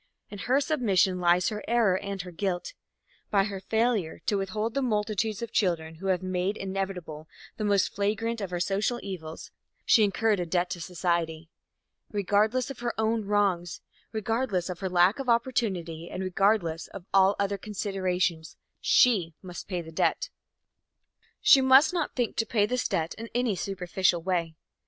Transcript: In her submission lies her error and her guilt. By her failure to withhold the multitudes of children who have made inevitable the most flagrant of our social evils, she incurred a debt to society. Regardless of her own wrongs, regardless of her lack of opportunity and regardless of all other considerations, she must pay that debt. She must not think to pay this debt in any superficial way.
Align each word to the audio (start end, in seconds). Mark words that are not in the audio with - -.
In 0.31 0.39
her 0.39 0.59
submission 0.59 1.19
lies 1.19 1.49
her 1.49 1.63
error 1.67 1.95
and 1.95 2.23
her 2.23 2.31
guilt. 2.31 2.73
By 3.29 3.43
her 3.43 3.59
failure 3.59 4.17
to 4.25 4.35
withhold 4.35 4.73
the 4.73 4.81
multitudes 4.81 5.43
of 5.43 5.51
children 5.51 5.97
who 6.01 6.07
have 6.07 6.23
made 6.23 6.57
inevitable 6.57 7.27
the 7.57 7.63
most 7.65 7.93
flagrant 7.93 8.41
of 8.41 8.51
our 8.51 8.59
social 8.59 8.99
evils, 9.03 9.51
she 9.85 10.03
incurred 10.03 10.39
a 10.39 10.45
debt 10.47 10.71
to 10.71 10.81
society. 10.81 11.49
Regardless 12.11 12.71
of 12.71 12.79
her 12.79 12.95
own 12.99 13.25
wrongs, 13.25 13.81
regardless 14.11 14.71
of 14.71 14.79
her 14.79 14.89
lack 14.89 15.19
of 15.19 15.29
opportunity 15.29 16.09
and 16.09 16.23
regardless 16.23 16.87
of 16.87 17.05
all 17.13 17.35
other 17.37 17.59
considerations, 17.59 18.57
she 18.79 19.35
must 19.43 19.67
pay 19.67 19.83
that 19.83 19.93
debt. 19.93 20.29
She 21.41 21.61
must 21.61 21.93
not 21.93 22.15
think 22.15 22.37
to 22.37 22.47
pay 22.47 22.65
this 22.65 22.87
debt 22.87 23.13
in 23.19 23.29
any 23.35 23.55
superficial 23.55 24.23
way. 24.23 24.55